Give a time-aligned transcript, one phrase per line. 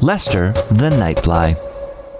[0.00, 1.56] Lester the Nightfly.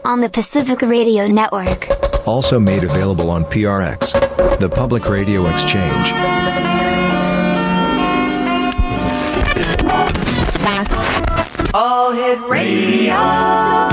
[0.05, 1.88] On the Pacific Radio Network.
[2.26, 6.12] Also made available on PRX, the Public Radio Exchange.
[11.74, 13.92] All Hit Radio.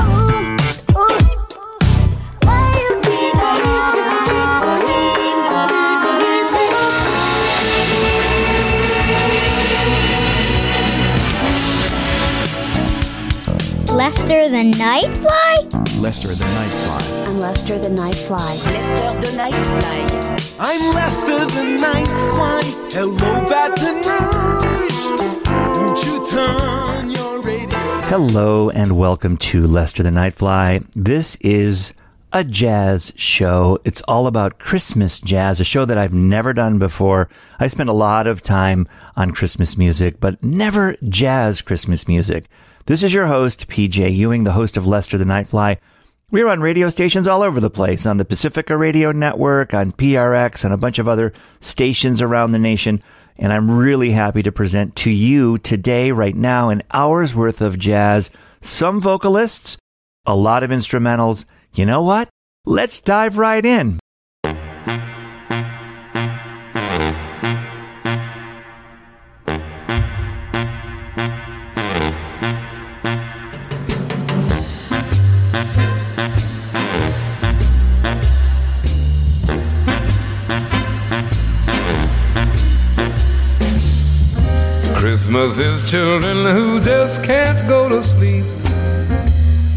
[14.30, 16.00] Lester the Nightfly?
[16.00, 17.28] Lester the Nightfly.
[17.28, 18.64] I'm Lester the Nightfly.
[18.68, 20.58] Lester the Nightfly.
[20.60, 22.62] I'm Lester the Nightfly.
[22.94, 25.00] Hello, Baton Rouge.
[25.76, 27.80] Won't you turn your radio?
[28.06, 30.86] Hello and welcome to Lester the Nightfly.
[30.96, 31.96] This is
[32.32, 33.80] a jazz show.
[33.84, 37.30] It's all about Christmas jazz, a show that I've never done before.
[37.60, 42.46] I spent a lot of time on Christmas music, but never jazz Christmas music.
[42.86, 45.78] This is your host, PJ Ewing, the host of Lester the Nightfly.
[46.32, 50.64] We're on radio stations all over the place, on the Pacifica Radio Network, on PRX,
[50.64, 53.04] and a bunch of other stations around the nation.
[53.38, 57.80] And I'm really happy to present to you today, right now, an hour's worth of
[57.80, 58.32] jazz,
[58.62, 59.78] some vocalists,
[60.26, 61.46] a lot of instrumentals.
[61.74, 62.30] You know what?
[62.66, 64.00] Let's dive right in.
[85.30, 88.46] Christmas is children who just can't go to sleep.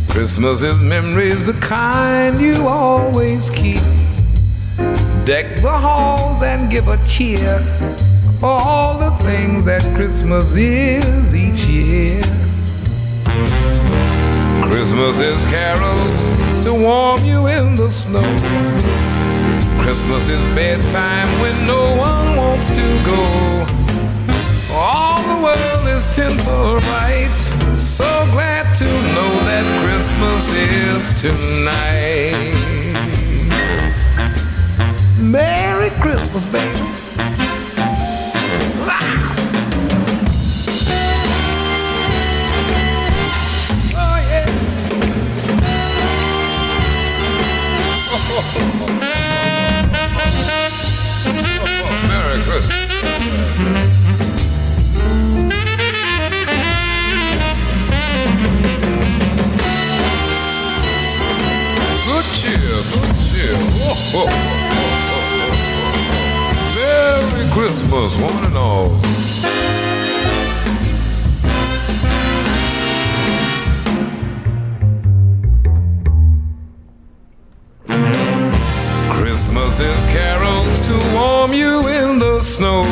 [0.09, 3.83] Christmas is memories, the kind you always keep.
[5.27, 7.59] Deck the halls and give a cheer
[8.41, 12.23] for all the things that Christmas is each year.
[14.71, 18.23] Christmas is carols to warm you in the snow.
[19.83, 23.82] Christmas is bedtime when no one wants to go.
[25.29, 27.39] The world is tinsel right.
[27.77, 32.53] So glad to know that Christmas is tonight.
[35.19, 37.02] Merry Christmas, baby.
[62.85, 65.63] Oh, oh, oh, oh.
[66.75, 69.01] Merry Christmas, one and all.
[79.15, 82.85] Christmas is carols to warm you in the snow.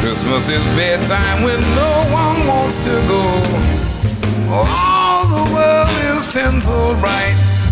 [0.00, 3.42] Christmas is bedtime when no one wants to go.
[4.52, 7.65] All the world is tinsel bright.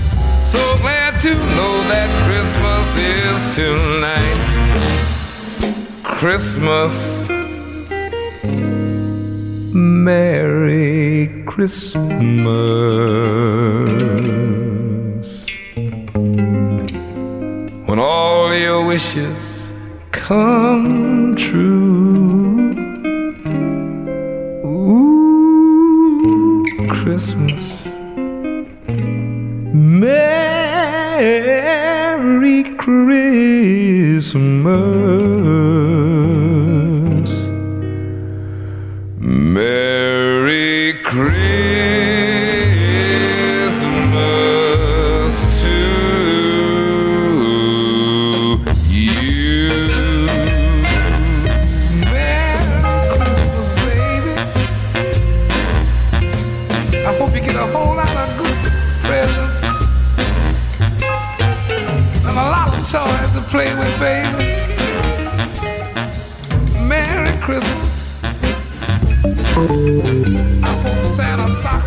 [0.44, 4.44] So glad to know that Christmas is tonight.
[6.03, 7.31] Christmas.
[9.75, 12.05] Merry Christmas.
[17.87, 19.72] When all your wishes
[20.12, 22.75] come true.
[24.62, 27.88] Ooh, Christmas.
[30.00, 31.55] Merry
[32.77, 34.34] Christmas.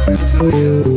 [0.07, 0.96] Socks into you.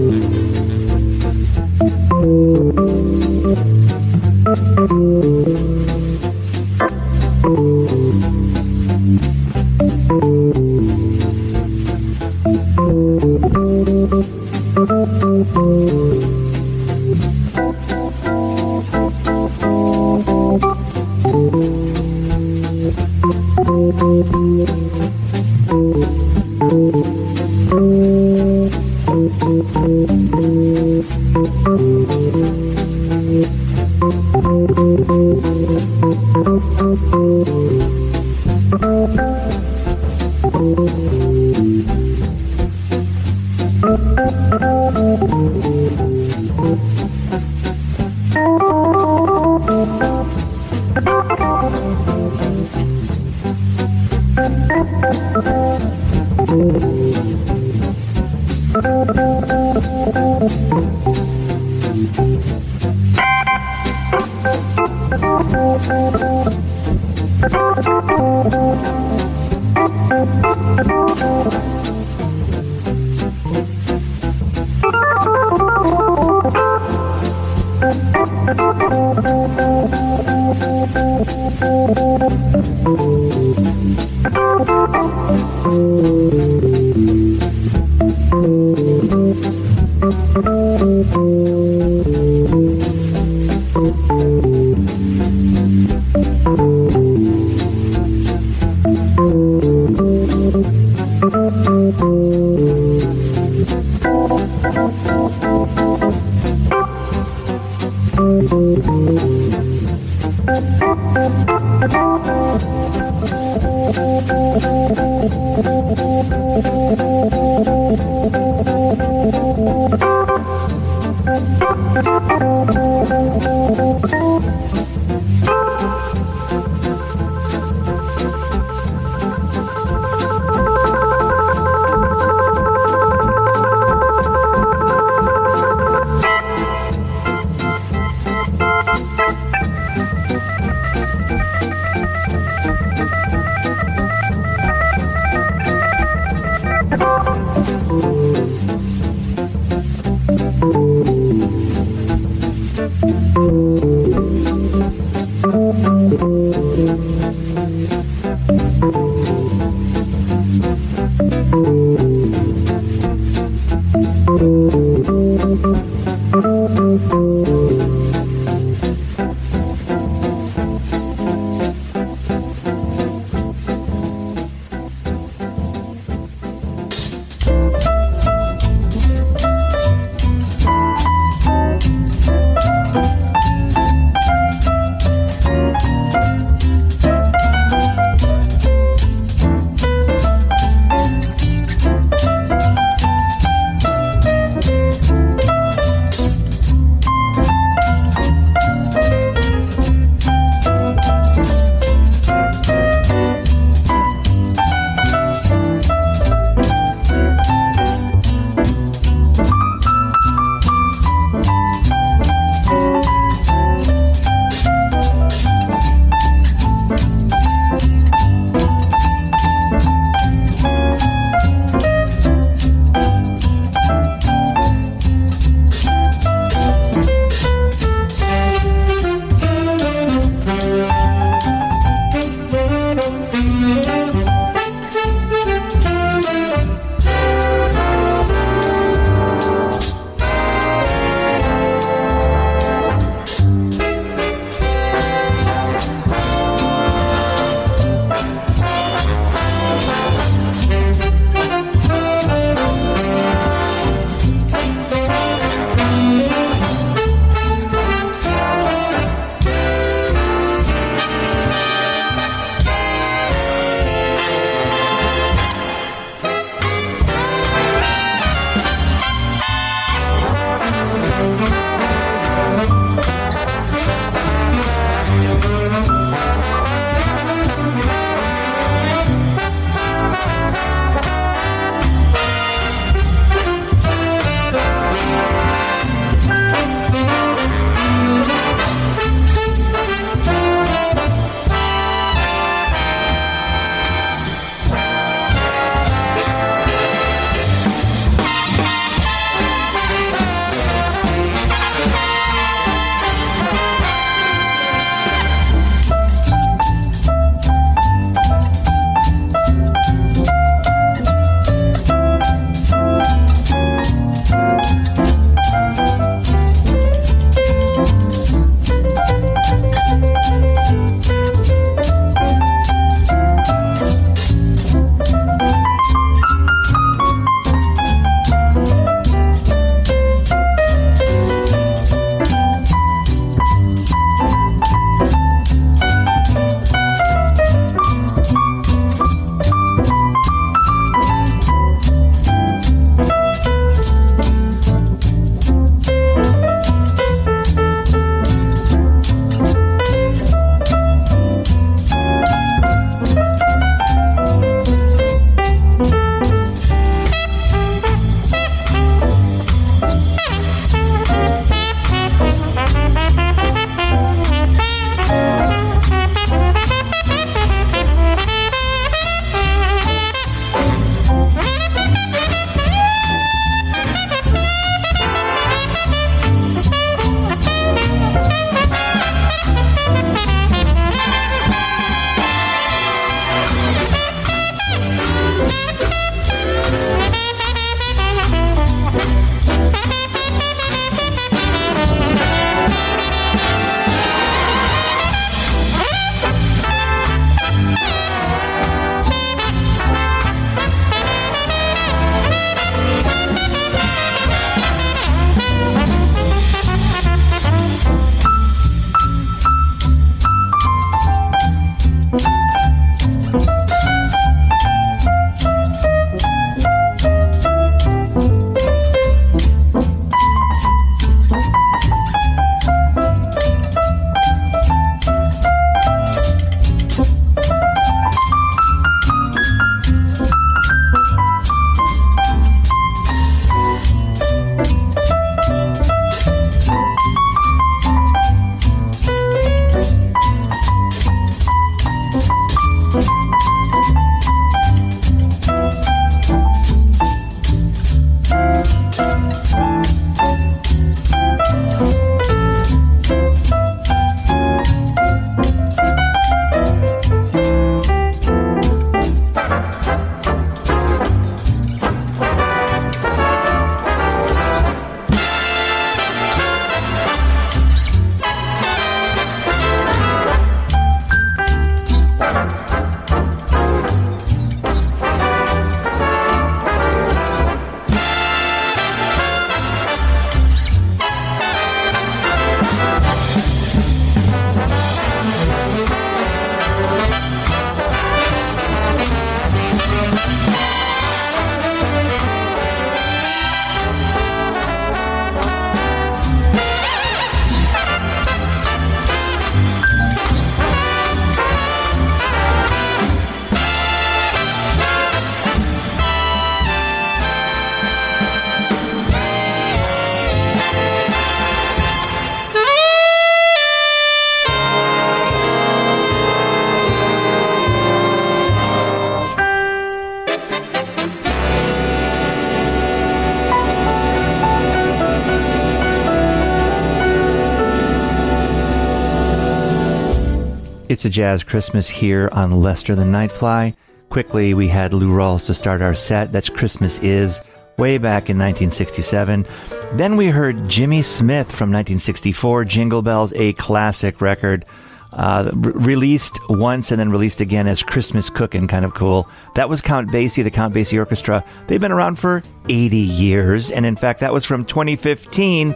[531.00, 533.74] It's a Jazz Christmas here on Lester the Nightfly.
[534.10, 536.30] Quickly, we had Lou Rawls to start our set.
[536.30, 537.40] That's Christmas Is,
[537.78, 539.46] way back in 1967.
[539.94, 544.66] Then we heard Jimmy Smith from 1964, Jingle Bells, a classic record.
[545.14, 549.26] Uh, re- released once and then released again as Christmas Cookin', kind of cool.
[549.54, 551.42] That was Count Basie, the Count Basie Orchestra.
[551.66, 555.74] They've been around for 80 years, and in fact, that was from 2015.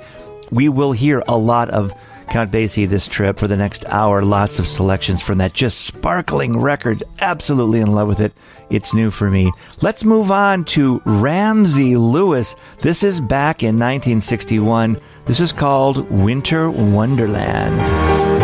[0.50, 1.94] We will hear a lot of
[2.28, 4.22] Count Basie this trip for the next hour.
[4.22, 7.02] Lots of selections from that just sparkling record.
[7.20, 8.32] Absolutely in love with it.
[8.70, 9.52] It's new for me.
[9.80, 12.56] Let's move on to Ramsey Lewis.
[12.80, 15.00] This is back in 1961.
[15.26, 18.43] This is called Winter Wonderland.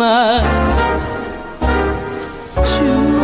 [0.00, 1.28] Christmas
[2.78, 3.20] to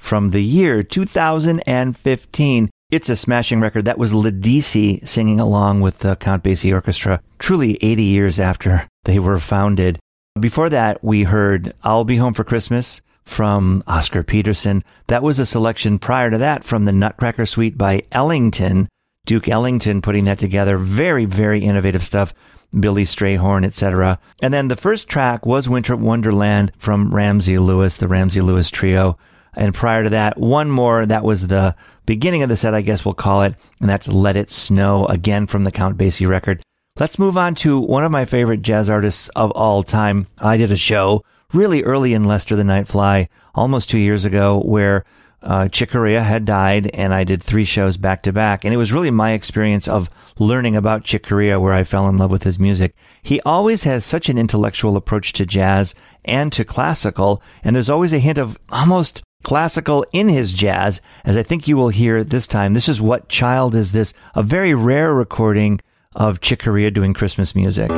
[0.00, 3.84] From the year 2015, it's a smashing record.
[3.84, 9.18] That was Ledisi singing along with the Count Basie Orchestra, truly 80 years after they
[9.18, 9.98] were founded.
[10.40, 14.82] Before that, we heard I'll Be Home for Christmas from Oscar Peterson.
[15.08, 18.88] That was a selection prior to that from the Nutcracker Suite by Ellington,
[19.26, 20.78] Duke Ellington putting that together.
[20.78, 22.32] Very, very innovative stuff.
[22.78, 24.18] Billy Strayhorn, etc.
[24.42, 29.18] And then the first track was Winter Wonderland from Ramsey Lewis, the Ramsey Lewis Trio.
[29.54, 31.06] And prior to that, one more.
[31.06, 31.74] That was the
[32.06, 33.54] beginning of the set, I guess we'll call it.
[33.80, 36.62] And that's Let It Snow, again from the Count Basie record.
[36.98, 40.26] Let's move on to one of my favorite jazz artists of all time.
[40.38, 45.04] I did a show really early in Lester the Nightfly almost two years ago, where
[45.42, 48.64] uh, Chick Corea had died, and I did three shows back to back.
[48.64, 52.18] And it was really my experience of learning about Chick Corea where I fell in
[52.18, 52.94] love with his music.
[53.22, 58.12] He always has such an intellectual approach to jazz and to classical, and there's always
[58.12, 62.46] a hint of almost classical in his jazz, as I think you will hear this
[62.46, 62.74] time.
[62.74, 64.12] This is What Child Is This?
[64.34, 65.80] A very rare recording
[66.14, 67.90] of Chick Corea doing Christmas music.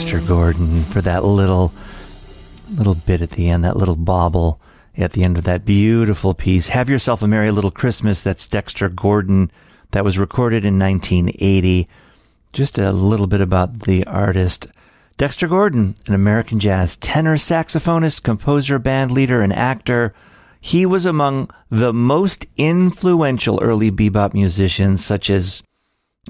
[0.00, 1.74] Dexter Gordon, for that little
[2.74, 4.58] little bit at the end, that little bobble
[4.96, 6.68] at the end of that beautiful piece.
[6.68, 8.22] Have yourself a merry little Christmas.
[8.22, 9.50] That's Dexter Gordon.
[9.90, 11.86] That was recorded in 1980.
[12.54, 14.68] Just a little bit about the artist.
[15.18, 20.14] Dexter Gordon, an American jazz tenor saxophonist, composer, band leader, and actor.
[20.62, 25.62] He was among the most influential early bebop musicians, such as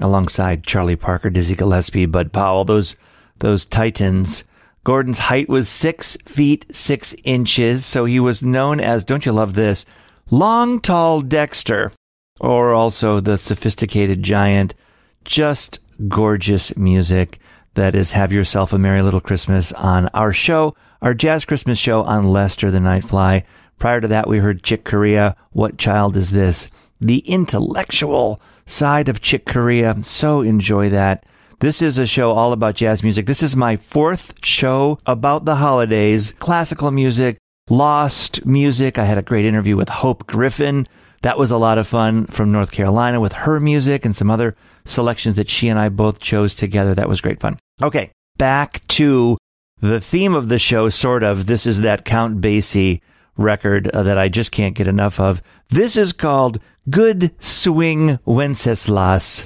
[0.01, 2.97] alongside Charlie Parker, Dizzy Gillespie, Bud Powell, those
[3.41, 4.43] those titans.
[4.83, 9.53] Gordon's height was six feet six inches, so he was known as, don't you love
[9.53, 9.85] this,
[10.31, 11.91] Long Tall Dexter,
[12.39, 14.73] or also the sophisticated giant.
[15.23, 17.39] Just gorgeous music.
[17.75, 22.03] That is Have Yourself a Merry Little Christmas on our show, our Jazz Christmas show
[22.03, 23.43] on Lester the Nightfly.
[23.77, 26.69] Prior to that, we heard Chick Corea, What Child Is This?
[26.99, 29.95] The intellectual side of Chick Corea.
[30.01, 31.25] So enjoy that.
[31.61, 33.27] This is a show all about jazz music.
[33.27, 37.37] This is my fourth show about the holidays, classical music,
[37.69, 38.97] lost music.
[38.97, 40.87] I had a great interview with Hope Griffin.
[41.21, 44.55] That was a lot of fun from North Carolina with her music and some other
[44.85, 46.95] selections that she and I both chose together.
[46.95, 47.59] That was great fun.
[47.79, 49.37] Okay, back to
[49.79, 51.45] the theme of the show, sort of.
[51.45, 53.01] This is that Count Basie
[53.37, 55.43] record uh, that I just can't get enough of.
[55.69, 56.59] This is called
[56.89, 59.43] Good Swing Wenceslas.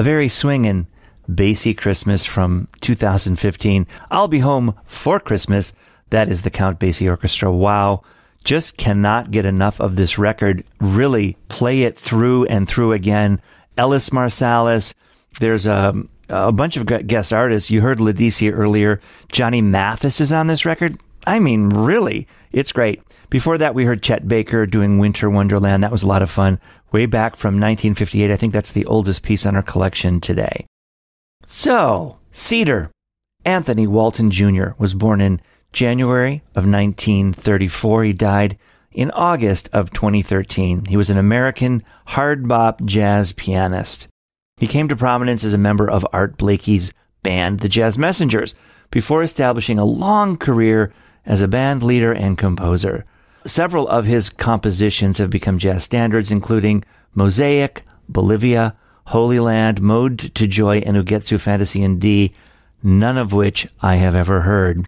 [0.00, 0.86] A very swinging,
[1.30, 3.86] Basie Christmas from 2015.
[4.10, 5.74] I'll be home for Christmas.
[6.08, 7.52] That is the Count Basie Orchestra.
[7.52, 8.02] Wow.
[8.42, 10.64] Just cannot get enough of this record.
[10.80, 13.42] Really play it through and through again.
[13.76, 14.94] Ellis Marsalis.
[15.38, 15.92] There's a,
[16.30, 17.70] a bunch of guest artists.
[17.70, 19.02] You heard Ledisi earlier.
[19.30, 20.98] Johnny Mathis is on this record.
[21.26, 23.02] I mean, really, it's great.
[23.28, 25.84] Before that, we heard Chet Baker doing Winter Wonderland.
[25.84, 26.58] That was a lot of fun.
[26.92, 28.30] Way back from 1958.
[28.30, 30.66] I think that's the oldest piece on our collection today.
[31.46, 32.90] So, Cedar.
[33.44, 34.70] Anthony Walton Jr.
[34.78, 35.40] was born in
[35.72, 38.04] January of 1934.
[38.04, 38.58] He died
[38.92, 40.86] in August of 2013.
[40.86, 44.08] He was an American hard bop jazz pianist.
[44.56, 48.54] He came to prominence as a member of Art Blakey's band, the Jazz Messengers,
[48.90, 50.92] before establishing a long career
[51.24, 53.04] as a band leader and composer.
[53.44, 56.84] Several of his compositions have become jazz standards, including
[57.14, 58.76] Mosaic, Bolivia,
[59.06, 62.32] Holy Land, Mode to Joy, and Ugetsu Fantasy in D,
[62.82, 64.86] none of which I have ever heard.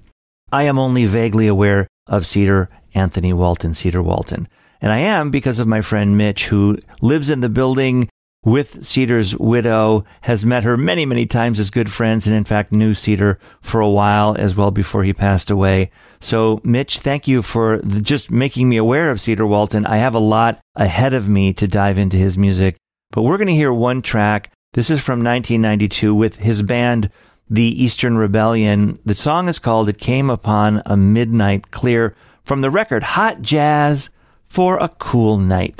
[0.53, 4.49] I am only vaguely aware of Cedar Anthony Walton, Cedar Walton.
[4.81, 8.09] And I am because of my friend Mitch, who lives in the building
[8.45, 12.73] with Cedar's widow, has met her many, many times as good friends, and in fact
[12.73, 15.91] knew Cedar for a while as well before he passed away.
[16.21, 19.87] So, Mitch, thank you for just making me aware of Cedar Walton.
[19.87, 22.77] I have a lot ahead of me to dive into his music,
[23.13, 24.53] but we're going to hear one track.
[24.73, 27.11] This is from 1992 with his band,
[27.49, 28.99] The Eastern Rebellion.
[29.05, 34.11] The song is called It Came Upon a Midnight Clear from the record Hot Jazz
[34.49, 35.75] for a Cool Night.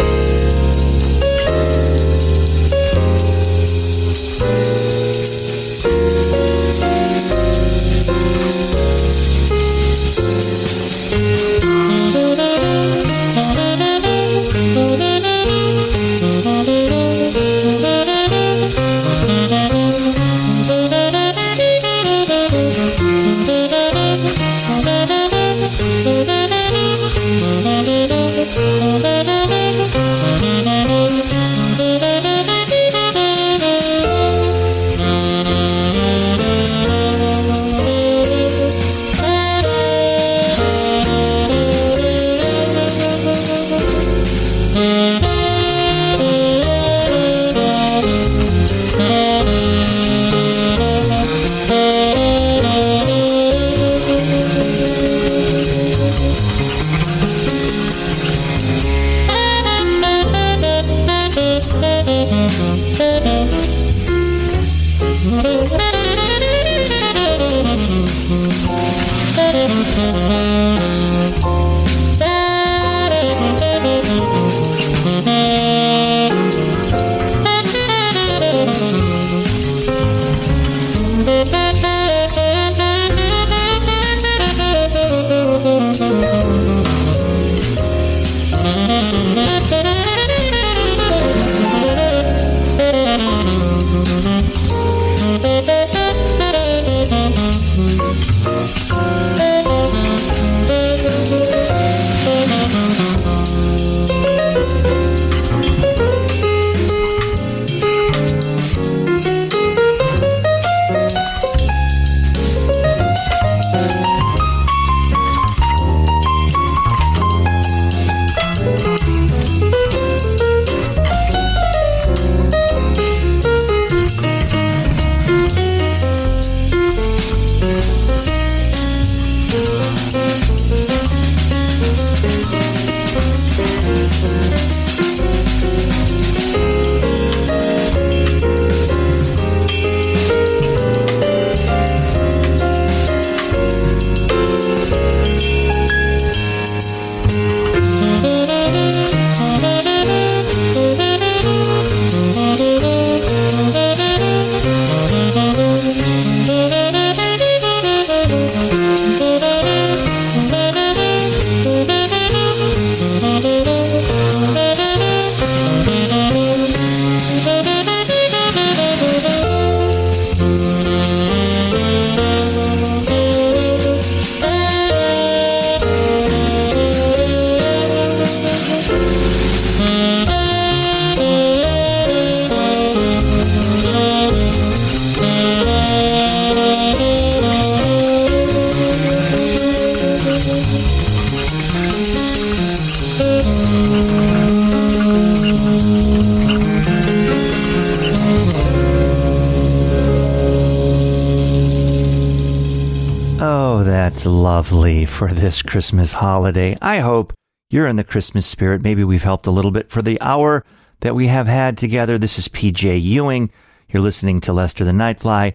[204.73, 206.79] Lovely for this Christmas holiday.
[206.81, 207.35] I hope
[207.69, 208.81] you're in the Christmas spirit.
[208.81, 210.65] Maybe we've helped a little bit for the hour
[211.01, 212.17] that we have had together.
[212.17, 213.51] This is PJ Ewing.
[213.91, 215.53] You're listening to Lester the Nightfly.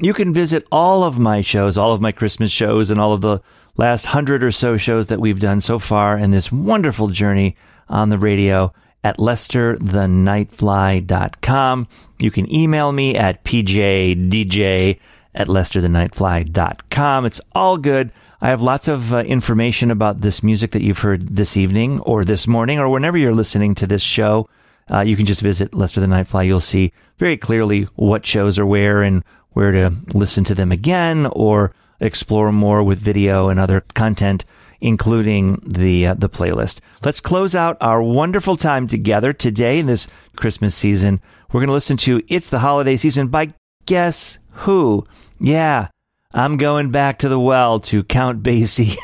[0.00, 3.22] You can visit all of my shows, all of my Christmas shows, and all of
[3.22, 3.40] the
[3.76, 7.56] last hundred or so shows that we've done so far in this wonderful journey
[7.88, 11.88] on the radio at lesterthenightfly.com.
[12.20, 15.00] You can email me at pjdj
[15.34, 17.26] at lesterthenightfly.com.
[17.26, 18.12] It's all good.
[18.42, 22.24] I have lots of uh, information about this music that you've heard this evening or
[22.24, 24.48] this morning or whenever you're listening to this show.
[24.90, 26.46] Uh, you can just visit Lester the Nightfly.
[26.46, 31.26] You'll see very clearly what shows are where and where to listen to them again
[31.32, 34.46] or explore more with video and other content,
[34.80, 36.80] including the uh, the playlist.
[37.04, 41.20] Let's close out our wonderful time together today in this Christmas season.
[41.52, 43.50] We're going to listen to "It's the Holiday Season" by
[43.84, 45.06] guess who?
[45.38, 45.88] Yeah,
[46.32, 48.96] I'm going back to the well to Count Basie,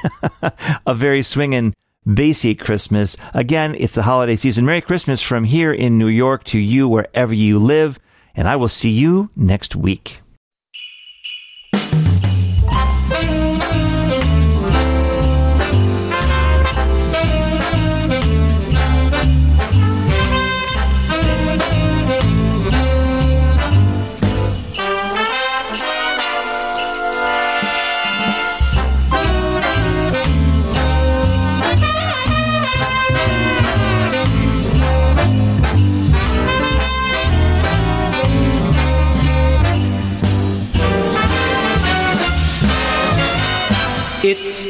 [0.86, 1.74] a very swinging
[2.06, 3.16] Basie Christmas.
[3.34, 4.64] Again, it's the holiday season.
[4.64, 7.98] Merry Christmas from here in New York to you wherever you live,
[8.36, 10.20] and I will see you next week.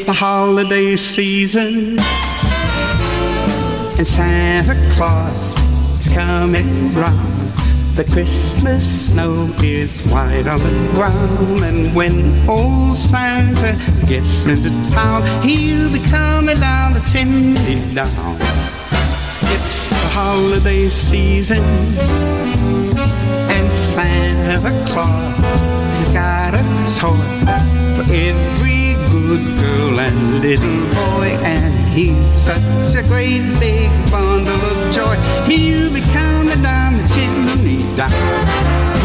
[0.06, 1.98] The holiday season,
[3.98, 5.52] and Santa Claus
[5.98, 7.52] is coming round.
[7.96, 13.72] The Christmas snow is white on the ground, and when old Santa
[14.06, 18.36] gets into town, he'll be coming down the chimney down.
[19.54, 21.64] It's the holiday season,
[23.50, 25.60] and Santa Claus
[25.98, 26.62] has got a
[26.96, 27.16] toy
[27.96, 28.65] for every
[29.36, 35.16] good girl and little boy, and he's such a great big bundle of joy.
[35.44, 38.12] He'll be coming down the chimney down.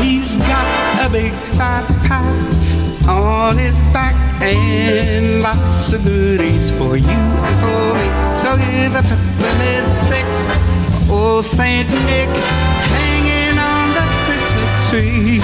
[0.02, 7.22] He's got a big fat pack on his back and lots of goodies for you
[7.48, 8.08] and for me.
[8.42, 12.32] So give a peppermint stick old Saint Nick
[12.96, 15.40] hanging on the Christmas tree.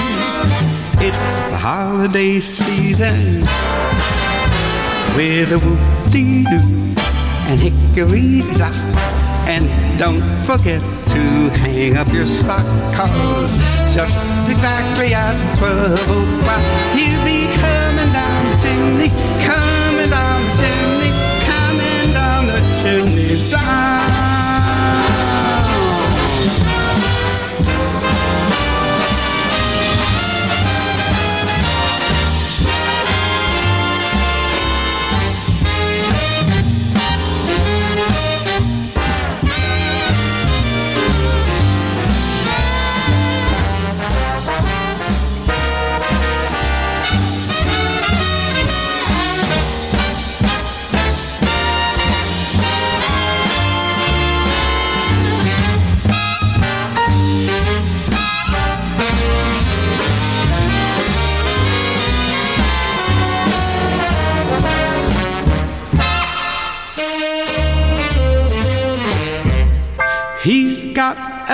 [0.99, 3.43] It's the holiday season
[5.15, 6.95] with a whoop-dee-doo
[7.47, 8.73] and hickory-dock.
[9.47, 11.19] And don't forget to
[11.59, 13.55] hang up your sock, cause
[13.95, 19.09] just exactly at 12 o'clock, he'll be coming down the chimney,
[19.45, 19.66] coming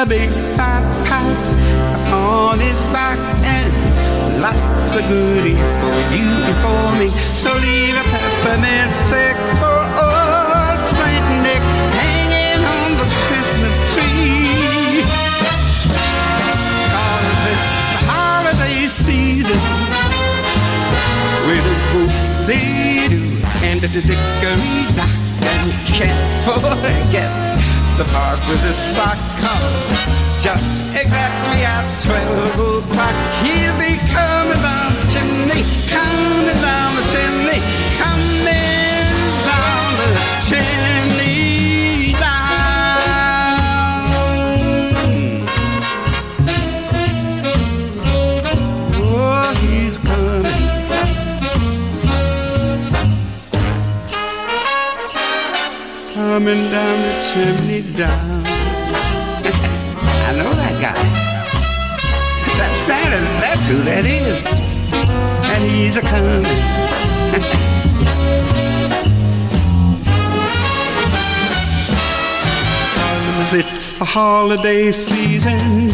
[0.04, 1.24] a big fat pack
[2.12, 3.72] on his back and
[4.42, 7.08] lots of goodies for you and for me.
[7.40, 11.64] So leave a peppermint stick for old Saint Nick
[11.96, 15.08] hanging on the Christmas tree.
[16.92, 19.62] Cause it's the holiday season
[21.48, 25.16] with a whoop-dee-doo and a dickory-dock
[25.48, 27.63] and can't forget
[27.98, 29.74] the park with the sock collar.
[30.42, 33.16] Just exactly at 12 o'clock,
[33.46, 35.62] he'll be coming down the chimney,
[35.94, 36.93] coming down
[56.44, 58.44] Coming down the chimney down.
[60.28, 61.02] I know that guy.
[62.58, 64.46] That's Santa, that's who that is.
[64.46, 66.44] And he's a coming.
[73.56, 75.92] It's the holiday season.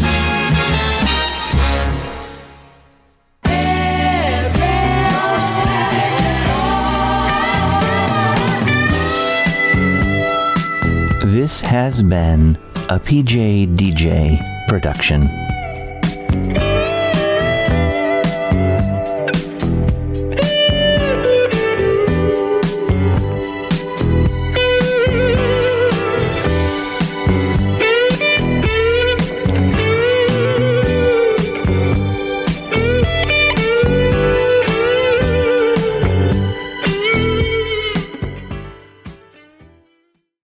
[11.60, 12.56] This has been
[12.88, 15.28] a PJ DJ production.